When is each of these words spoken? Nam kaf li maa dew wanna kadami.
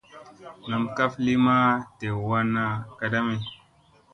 Nam 0.69 0.83
kaf 0.95 1.13
li 1.25 1.33
maa 1.45 1.71
dew 1.99 2.15
wanna 2.29 2.63
kadami. 2.99 3.37